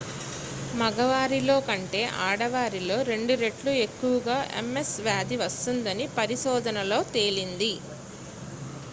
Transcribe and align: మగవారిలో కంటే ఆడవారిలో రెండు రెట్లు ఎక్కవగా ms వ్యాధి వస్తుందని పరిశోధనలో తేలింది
మగవారిలో 0.73 1.57
కంటే 1.65 1.99
ఆడవారిలో 2.23 2.97
రెండు 3.09 3.33
రెట్లు 3.41 3.71
ఎక్కవగా 3.83 4.37
ms 4.67 4.89
వ్యాధి 5.05 5.37
వస్తుందని 5.43 6.07
పరిశోధనలో 6.17 6.99
తేలింది 7.13 7.71